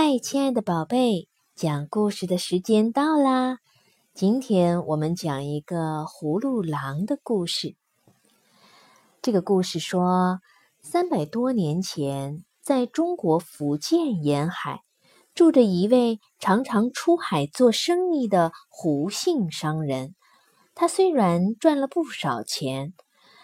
[0.00, 1.26] 嗨，亲爱的宝贝，
[1.56, 3.58] 讲故事的时间到啦！
[4.14, 7.74] 今天我们讲一个葫芦狼的故事。
[9.20, 10.38] 这个故事说，
[10.80, 14.82] 三百多年前，在中国福建沿海，
[15.34, 20.14] 住着一位常常出海做生意的胡姓商人。
[20.76, 22.94] 他虽然赚了不少钱，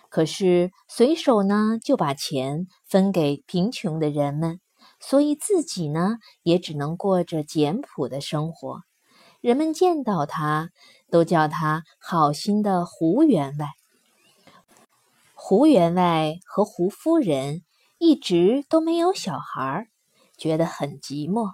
[0.09, 4.61] 可是随手呢就把钱分给贫穷的人们。
[5.07, 8.81] 所以自己呢，也只能过着简朴的生活。
[9.43, 10.71] 人们见到他，
[11.11, 13.69] 都叫他好心的胡员外。
[15.35, 17.65] 胡员外和胡夫人
[17.99, 19.89] 一直都没有小孩，
[20.39, 21.53] 觉得很寂寞，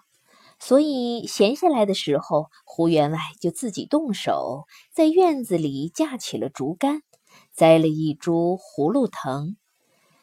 [0.61, 7.03] 所以闲下来的时候，胡员外就自己动手，在院子里架起了竹竿，
[7.53, 9.57] 栽了一株葫芦藤。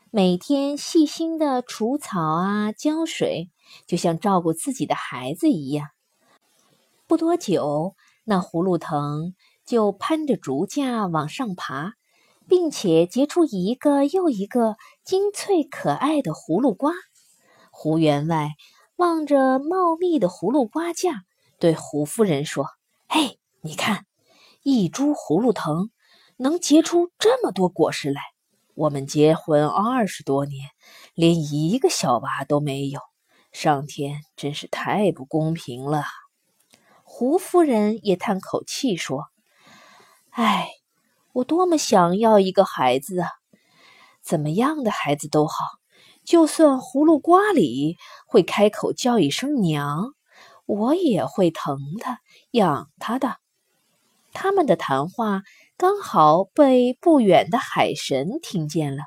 [0.10, 3.52] 每天细心的除草啊，浇水，
[3.86, 5.90] 就像照顾自己的孩子一样。
[7.08, 7.94] 不多久，
[8.24, 11.94] 那葫芦藤就攀着竹架往上爬，
[12.48, 16.94] 并且结出一个又一个精粹可爱的葫芦瓜。
[17.70, 18.52] 胡员外
[18.96, 21.24] 望着茂密的葫芦瓜架，
[21.60, 22.66] 对胡夫人说
[23.10, 24.06] ：“嘿，你看，
[24.64, 25.90] 一株葫芦藤
[26.38, 28.22] 能结出这么多果实来。”
[28.78, 30.70] 我们结婚二十多年，
[31.16, 33.00] 连一个小娃都没有，
[33.52, 36.04] 上天真是太不公平了。
[37.04, 39.26] 胡夫人也叹口气说
[40.30, 40.70] ：“哎，
[41.34, 43.32] 我多么想要一个孩子啊！
[44.22, 45.56] 怎么样的孩子都好，
[46.24, 50.14] 就算葫芦瓜里会开口叫一声娘，
[50.68, 52.20] 我也会疼他、
[52.52, 53.38] 养他的。”
[54.34, 55.42] 他们的谈话。
[55.80, 59.04] 刚好被不远的海神听见了。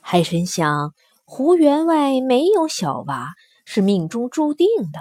[0.00, 0.94] 海神想，
[1.24, 3.30] 胡员外没有小娃
[3.64, 5.00] 是命中注定的，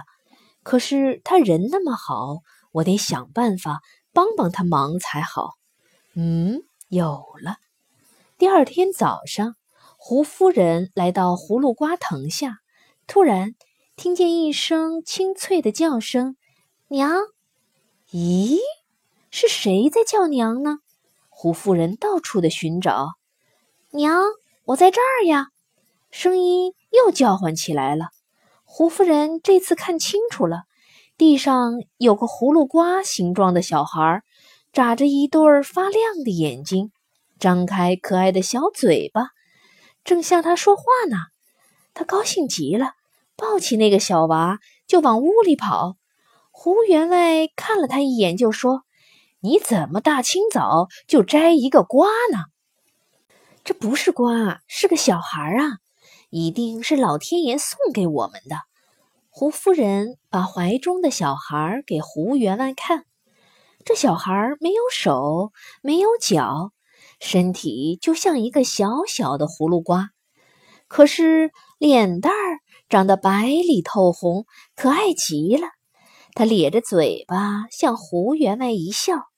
[0.63, 2.37] 可是他人那么好，
[2.71, 5.51] 我得想办法帮帮他忙才好。
[6.15, 7.57] 嗯，有了。
[8.39, 9.55] 第二天早上，
[9.97, 12.57] 胡夫人来到葫芦瓜藤下，
[13.05, 13.53] 突然
[13.95, 16.37] 听见一声清脆的叫声
[16.89, 17.19] ：“娘！”
[18.11, 18.57] 咦？
[19.33, 20.79] 是谁在叫娘呢？
[21.29, 23.13] 胡夫人到处的寻找，
[23.91, 24.21] 娘，
[24.65, 25.47] 我在这儿呀！
[26.11, 28.07] 声音又叫唤起来了。
[28.65, 30.63] 胡夫人这次看清楚了，
[31.17, 34.21] 地上有个葫芦瓜形状的小孩，
[34.73, 36.91] 眨着一对儿发亮的眼睛，
[37.39, 39.29] 张开可爱的小嘴巴，
[40.03, 41.15] 正向他说话呢。
[41.93, 42.95] 他高兴极了，
[43.37, 45.95] 抱起那个小娃就往屋里跑。
[46.51, 48.83] 胡员外看了他一眼，就说。
[49.43, 52.45] 你怎么大清早就摘一个瓜呢？
[53.63, 55.79] 这不是瓜，是个小孩啊！
[56.29, 58.57] 一定是老天爷送给我们的。
[59.31, 63.05] 胡夫人把怀中的小孩给胡员外看，
[63.83, 66.71] 这小孩没有手，没有脚，
[67.19, 70.09] 身体就像一个小小的葫芦瓜，
[70.87, 72.59] 可是脸蛋儿
[72.89, 75.67] 长得白里透红，可爱极了。
[76.35, 79.30] 他咧着嘴巴向胡员外一笑。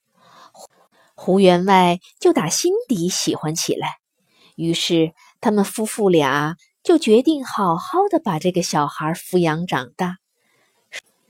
[1.24, 3.96] 胡员外就打心底喜欢起来，
[4.56, 10.18] 于是他们夫妇俩就决定好好的把这个小孩抚养长大。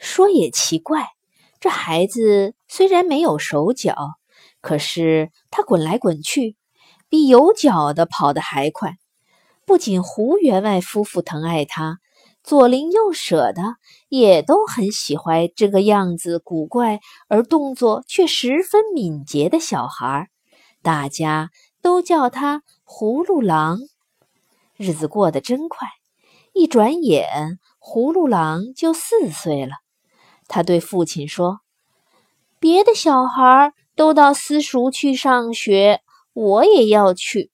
[0.01, 1.11] 说也奇怪，
[1.61, 3.95] 这孩子虽然没有手脚，
[4.61, 6.57] 可是他滚来滚去，
[7.09, 8.97] 比有脚的跑得还快。
[9.65, 12.01] 不仅胡员外夫妇疼爱他。
[12.45, 13.77] 左邻右舍的
[14.11, 20.29] 也都很喜欢这个样子古怪而动作却十分敏捷的小孩，
[20.83, 21.49] 大家
[21.81, 23.79] 都叫他葫芦狼。
[24.77, 25.89] 日子过得真快，
[26.53, 29.77] 一转眼，葫芦狼就四岁了。
[30.47, 31.61] 他对父亲说
[32.61, 36.03] ：“别的小孩都到私塾去上学，
[36.35, 37.51] 我也要去。”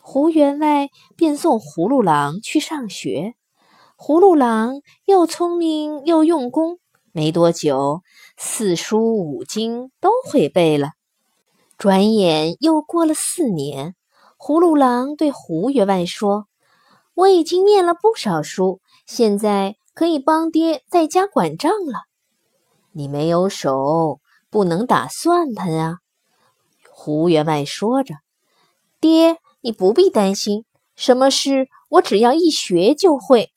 [0.00, 3.34] 胡员外便送葫芦狼去上学。
[3.96, 6.78] 葫芦郎又聪明又用功，
[7.12, 8.02] 没多久，
[8.36, 10.90] 四书五经都会背了。
[11.78, 13.94] 转眼又过了四年，
[14.36, 16.46] 葫芦郎对胡员外说
[17.14, 22.02] ：“我已经念了不少书，现在可以帮爹在家管账了。”
[22.92, 24.20] 你没有手，
[24.50, 25.98] 不能打算盘啊！
[26.90, 28.16] 胡员外说着
[29.00, 30.64] ：“爹，你不必担心，
[30.94, 33.52] 什么事我只要一学就会。”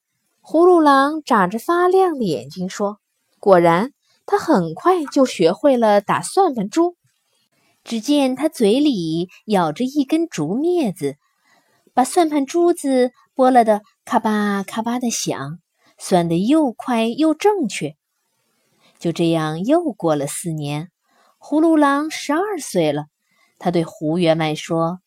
[0.50, 3.00] 葫芦狼眨着发亮的眼睛说
[3.38, 3.92] ：“果然，
[4.26, 6.96] 他很快就学会了打算盘珠。
[7.84, 11.18] 只见他嘴里咬着一根竹篾子，
[11.94, 15.60] 把算盘珠子拨了的咔吧咔吧的响，
[15.98, 17.98] 算得又快又正确。
[19.00, 20.92] 就这样，又过了四年，
[21.42, 23.08] 葫芦郎十二岁了。
[23.60, 25.02] 他对胡员外说：“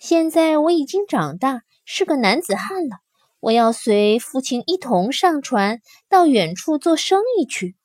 [0.00, 2.96] 现在我已经长大，是个男子汉了。
[3.40, 7.76] 我要随父亲一同上船，到远处做生意去。”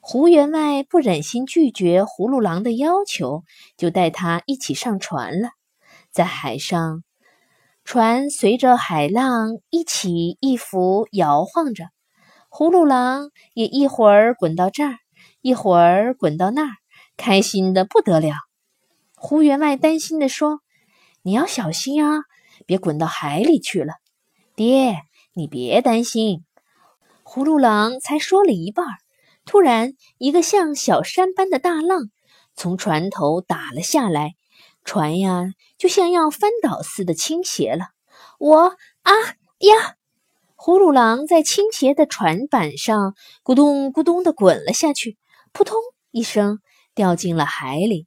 [0.00, 3.42] 胡员外不忍心拒绝葫芦郎的要求，
[3.76, 5.50] 就带他一起上船了。
[6.12, 7.02] 在海上，
[7.84, 11.86] 船随着海浪一起一伏摇晃着，
[12.50, 14.94] 葫芦郎也一会儿滚到这儿，
[15.40, 16.72] 一会儿滚到那儿，
[17.16, 18.34] 开心的不得了。
[19.16, 20.60] 胡员外担心地说
[21.22, 22.20] ：“你要小心啊，
[22.64, 23.94] 别滚到海里去了。”
[24.56, 25.02] 爹，
[25.34, 26.42] 你别担心。
[27.22, 28.86] 葫芦郎才说了一半，
[29.44, 32.08] 突然一个像小山般的大浪
[32.54, 34.32] 从船头打了下来，
[34.82, 37.88] 船呀就像要翻倒似的倾斜了。
[38.38, 39.12] 我啊
[39.58, 39.96] 呀！
[40.56, 43.14] 葫芦郎在倾斜的船板上
[43.44, 45.18] 咕咚咕咚地滚了下去，
[45.52, 45.76] 扑通
[46.12, 46.60] 一声
[46.94, 48.06] 掉进了海里。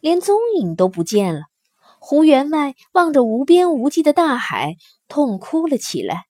[0.00, 1.42] 连踪影都不见了。
[2.00, 4.74] 胡员外望着无边无际的大海，
[5.14, 6.24] 痛哭了起来。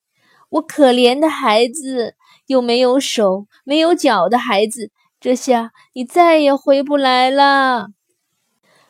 [0.50, 2.16] 我可怜的孩子，
[2.48, 7.86] 又没有手没有脚的孩子，这下你再也回不来了。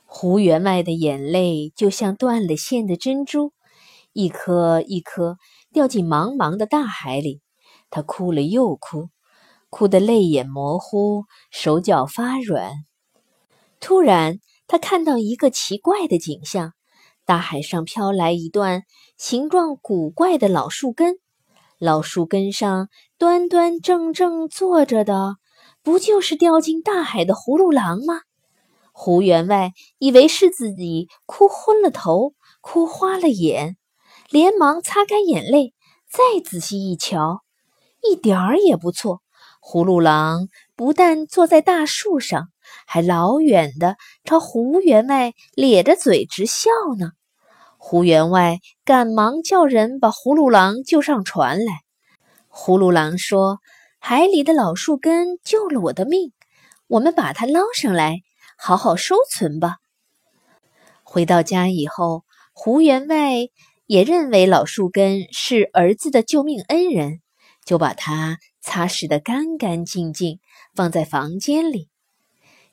[0.05, 3.53] 胡员外的眼泪就像断了线的珍珠，
[4.13, 5.37] 一颗一颗
[5.73, 7.41] 掉进茫茫的大海里。
[7.89, 9.11] 他哭了又哭，
[9.71, 12.73] 哭得泪眼模糊，手脚发软。
[13.79, 14.41] 突然。
[14.67, 16.73] 他看到一个奇怪的景象：
[17.27, 18.83] 大海上飘来一段
[19.17, 21.17] 形状古怪的老树根，
[21.79, 25.37] 老树根上端端正正坐着的，
[25.83, 28.21] 不就是掉进大海的葫芦郎吗？
[28.93, 33.77] 胡员外以为是自己哭昏了头，哭花了眼，
[34.29, 35.73] 连忙擦干眼泪，
[36.09, 37.43] 再仔细一瞧，
[38.03, 39.23] 一点儿也不错。
[39.63, 42.51] 葫芦郎不但坐在大树上。
[42.87, 47.11] 还老远的朝胡员外咧着嘴直笑呢。
[47.79, 51.81] 胡员外赶忙叫人把葫芦郎救上船来。
[52.51, 53.59] 葫芦郎说
[54.01, 56.33] ：“海里的老树根救了我的命，
[56.87, 58.21] 我们把它捞上来，
[58.57, 59.77] 好好收存吧。”
[61.03, 62.25] 回到家以后，
[62.55, 63.49] 胡员外
[63.87, 67.21] 也认为老树根是儿子的救命恩人，
[67.67, 70.39] 就把它擦拭得干干净净，
[70.75, 71.91] 放在房间里。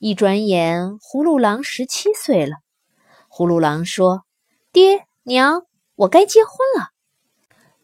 [0.03, 2.55] 一转眼，葫芦郎十七岁了。
[3.29, 4.23] 葫芦郎说
[4.73, 5.61] ：“爹娘，
[5.93, 6.89] 我该结婚了。”“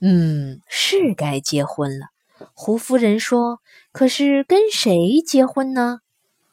[0.02, 2.08] 嗯，是该结婚了。”
[2.56, 3.60] 胡夫人说。
[3.94, 6.00] “可是跟谁结婚呢？”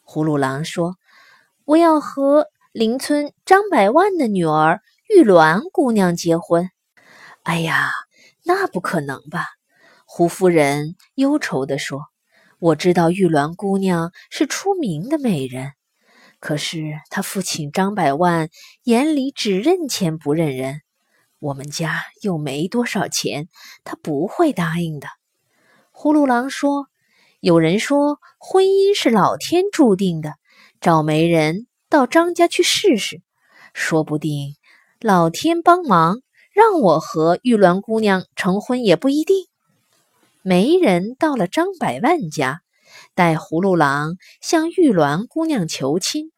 [0.04, 0.96] 葫芦郎说
[1.64, 6.68] ：“我要和邻村张百万的女儿玉鸾姑娘结婚。
[7.42, 7.90] ”“哎呀，
[8.44, 9.46] 那不可能吧？”
[10.04, 12.02] 胡夫人忧愁地说。
[12.58, 15.72] 我知道玉鸾姑娘是出名的美人，
[16.40, 18.48] 可是她父亲张百万
[18.84, 20.80] 眼里只认钱不认人，
[21.38, 23.48] 我们家又没多少钱，
[23.84, 25.08] 他不会答应的。
[25.92, 26.86] 葫芦郎说
[27.40, 30.34] ：“有人说婚姻是老天注定的，
[30.80, 33.20] 找媒人到张家去试试，
[33.74, 34.56] 说不定
[35.00, 36.20] 老天帮忙，
[36.52, 39.36] 让我和玉鸾姑娘成婚也不一定。”
[40.46, 42.60] 媒人到了张百万家，
[43.14, 46.32] 带葫芦郎向玉鸾姑娘求亲。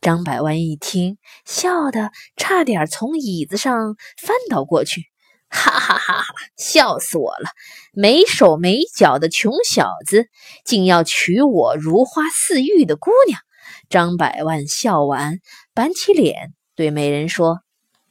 [0.00, 5.02] 张百万一听，笑得差点从椅子上翻倒过去，
[5.48, 6.32] 哈哈哈哈！
[6.56, 7.50] 笑死我了！
[7.92, 10.28] 没手没脚的穷小子，
[10.64, 13.40] 竟要娶我如花似玉的姑娘！
[13.88, 15.40] 张百万笑完，
[15.74, 17.58] 板起脸对媒人说：“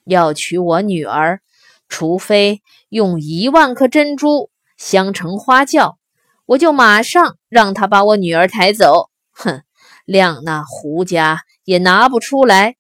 [0.04, 1.40] 要娶我女儿，
[1.88, 6.00] 除非用一万颗珍珠。”香橙花轿，
[6.46, 9.10] 我就马上让他把我女儿抬走。
[9.32, 9.62] 哼，
[10.08, 12.78] 谅那胡家也拿不出来。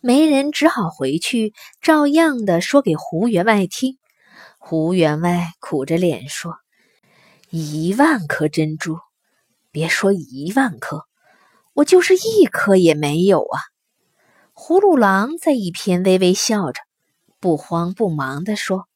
[0.00, 1.52] 媒人只好回去，
[1.82, 3.98] 照样的说给胡员外听。
[4.56, 6.56] 胡员外苦着脸说
[7.50, 8.96] ：“一万颗珍珠，
[9.70, 11.04] 别说一万颗，
[11.74, 13.60] 我就是一颗也没有啊。”
[14.56, 16.80] 葫芦郎在一边微微笑着，
[17.38, 18.88] 不慌不忙地说：“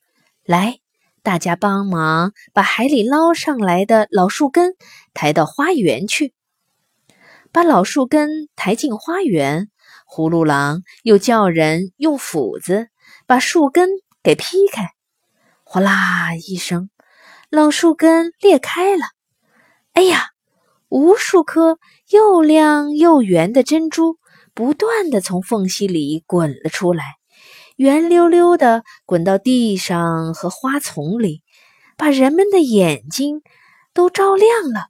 [0.42, 0.78] 来。”
[1.26, 4.76] 大家帮忙把海里捞上来的老树根
[5.12, 6.32] 抬到花园去。
[7.50, 9.68] 把老树根抬进花园，
[10.08, 12.90] 葫芦郎又叫人用斧子
[13.26, 13.88] 把树根
[14.22, 14.90] 给劈开。
[15.64, 16.90] 哗啦一声，
[17.50, 19.02] 老树根裂开了。
[19.94, 20.28] 哎呀，
[20.88, 24.18] 无数颗又亮又圆的珍珠
[24.54, 27.02] 不断的从缝隙里滚了出来。
[27.76, 31.42] 圆溜溜的滚到地上和花丛里，
[31.96, 33.42] 把人们的眼睛
[33.92, 34.86] 都照亮了。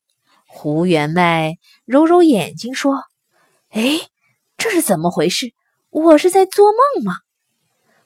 [0.47, 3.03] 胡员外揉揉眼睛说
[3.71, 4.01] ：“哎，
[4.57, 5.53] 这是怎么回事？
[5.91, 7.17] 我是在做梦吗？”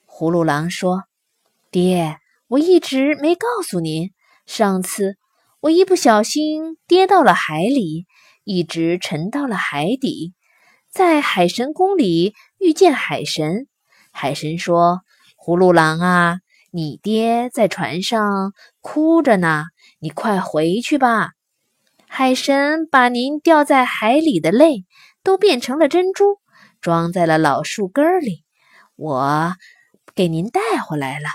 [0.09, 1.05] 葫芦郎说
[1.71, 2.19] ：“爹，
[2.49, 4.13] 我一直没告诉您，
[4.47, 5.17] 上次
[5.61, 8.07] 我一不小心跌到了海里，
[8.45, 10.33] 一直沉到了海底，
[10.91, 13.69] 在海神宫里遇见海神。
[14.11, 15.01] 海神说
[15.39, 16.41] ：‘葫芦郎啊，
[16.71, 19.65] 你爹在船上哭着呢，
[19.99, 21.31] 你快回去吧。’”
[22.07, 24.85] 海神把您掉在海里的泪
[25.23, 26.39] 都变成了珍珠，
[26.81, 28.43] 装在了老树根里，
[28.97, 29.55] 我
[30.15, 31.29] 给您带回来了。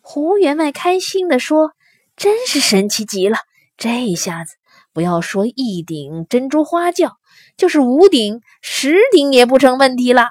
[0.00, 1.72] 胡员外开心地说
[2.16, 3.38] ：“真是神奇极了！
[3.76, 4.54] 这下子
[4.92, 7.16] 不要说一顶珍珠花轿，
[7.56, 10.28] 就是五顶、十顶也不成问题了。”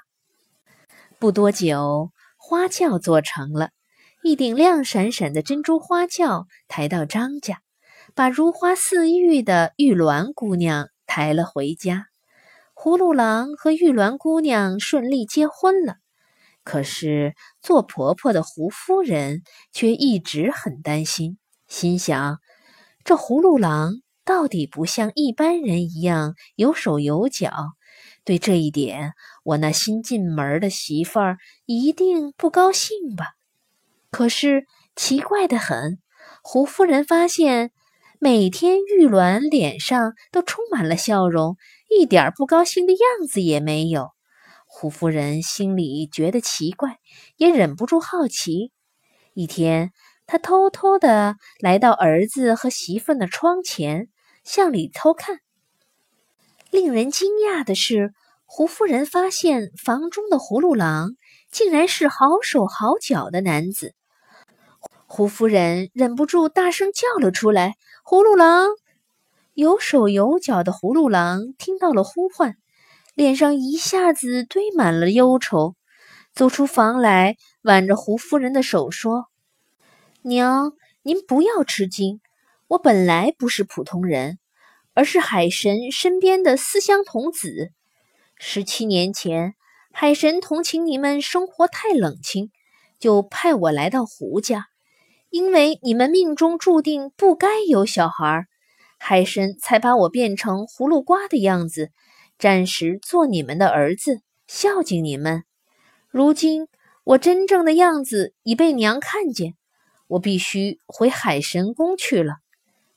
[1.19, 3.71] 不多久，花轿做成了，
[4.23, 7.61] 一顶亮闪闪的珍珠花轿抬到张家。
[8.15, 12.05] 把如花似玉的玉鸾姑娘抬了回家，
[12.73, 15.97] 葫芦郎和玉鸾姑娘顺利结婚了。
[16.63, 19.41] 可是做婆婆的胡夫人
[19.73, 22.39] 却一直很担心，心想：
[23.03, 27.51] 这葫芦郎到底不像一般人一样有手有脚，
[28.29, 33.25] 对这一点，我那新进门的媳妇儿一定不高兴吧？
[34.11, 35.97] 可是奇怪的很，
[36.43, 37.71] 胡夫人发现。
[38.19, 41.57] 每天玉鸾脸上都充满了笑容，
[41.89, 44.11] 一点不高兴的样子也没有。
[44.67, 46.99] 胡夫人心里觉得奇怪，
[47.35, 48.71] 也忍不住好奇。
[49.33, 49.91] 一天，
[50.27, 54.07] 她偷偷的来到儿子和媳妇的窗前，
[54.43, 55.39] 向里偷看。
[56.71, 58.13] 令人惊讶的是，
[58.51, 61.11] 胡夫人发现房中的葫芦郎
[61.51, 63.93] 竟然是好手好脚的男子。
[65.05, 68.69] 胡夫人忍不住大声叫了出来：“葫芦郎！”
[69.53, 72.55] 有手有脚的葫芦郎听到了呼唤，
[73.13, 75.75] 脸上一下子堆满了忧愁，
[76.33, 79.27] 走出房来，挽着胡夫人的手说
[80.23, 82.19] ：“娘，您不要吃惊，
[82.67, 84.39] 我本来不是普通人，
[84.95, 87.71] 而是海神身边的思乡童子。
[88.41, 89.53] 十七年前，
[89.91, 92.51] 海神同情你们生活太冷清，
[92.97, 94.67] 就派我来到胡家。”
[95.29, 98.45] 因为你们命中注定不该有小孩，
[98.97, 101.91] 海神才把我变成葫芦瓜的样子，
[102.39, 105.43] 暂时做你们的儿子，孝敬你们。
[106.07, 106.69] 如今
[107.03, 109.55] 我真正的样子已被娘看见，
[110.07, 112.37] 我必须回海神宫去了。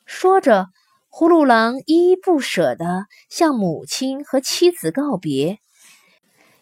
[0.07, 0.69] 说着，
[1.14, 5.59] 葫芦郎依依不舍地向母亲和妻子告别，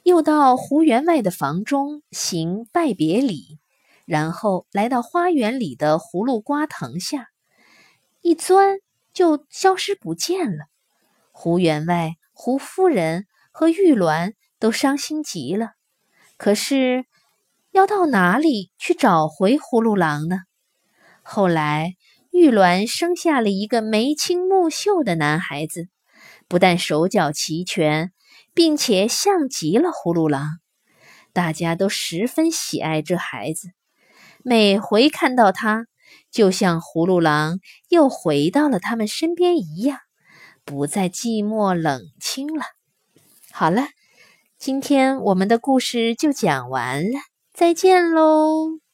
[0.03, 3.61] 又到胡员外的房中行拜别礼。
[4.07, 7.29] 然后来到花园里的葫芦瓜藤下，
[8.23, 8.79] 一钻
[9.13, 10.65] 就消失不见了。
[11.31, 15.75] 胡员外、胡夫人和玉鸾都伤心极了。
[16.37, 17.05] 可是
[17.71, 20.39] 要到哪里去找回葫芦郎呢？
[21.23, 21.95] 后来
[22.31, 25.89] 玉鸾生下了一个眉清目秀的男孩子，
[26.49, 28.13] 不但手脚齐全，
[28.55, 30.59] 并且像极了葫芦郎，
[31.33, 33.69] 大家都十分喜爱这孩子。
[34.43, 35.87] 每回看到他，
[36.31, 37.59] 就像葫芦郎
[37.89, 39.99] 又回到了他们身边一样，
[40.65, 42.65] 不再寂寞冷清了。
[43.53, 43.89] 好了，
[44.57, 47.19] 今天我们的故事就讲完了，
[47.53, 48.90] 再见喽。